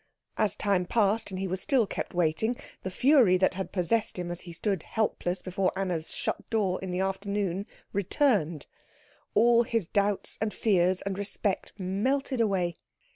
As 0.35 0.55
time 0.55 0.87
passed, 0.87 1.29
and 1.29 1.39
he 1.39 1.45
still 1.57 1.81
was 1.81 1.89
kept 1.89 2.15
waiting, 2.15 2.55
the 2.81 2.89
fury 2.89 3.37
that 3.37 3.53
had 3.53 3.71
possessed 3.71 4.17
him 4.17 4.31
as 4.31 4.41
he 4.41 4.51
stood 4.51 4.81
helpless 4.81 5.43
before 5.43 5.71
Anna's 5.75 6.11
shut 6.11 6.49
door 6.49 6.81
in 6.81 6.89
the 6.89 7.01
afternoon, 7.01 7.67
returned. 7.93 8.65
All 9.35 9.61
his 9.61 9.85
doubts 9.85 10.39
and 10.41 10.55
fears 10.55 11.03
and 11.03 11.19
respect 11.19 11.73
melted 11.77 12.41
away. 12.41 12.77